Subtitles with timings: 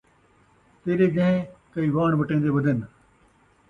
[0.81, 1.39] تیݙے جہیں
[1.73, 2.77] کئی واݨ وٹیندے ودن